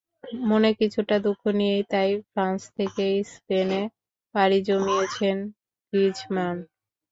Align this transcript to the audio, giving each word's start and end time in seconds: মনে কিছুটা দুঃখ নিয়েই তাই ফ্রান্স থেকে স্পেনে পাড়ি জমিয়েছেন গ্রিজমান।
মনে 0.43 0.69
কিছুটা 0.79 1.15
দুঃখ 1.25 1.41
নিয়েই 1.57 1.83
তাই 1.91 2.09
ফ্রান্স 2.29 2.61
থেকে 2.77 3.05
স্পেনে 3.31 3.81
পাড়ি 4.35 4.59
জমিয়েছেন 4.67 5.37
গ্রিজমান। 5.93 6.57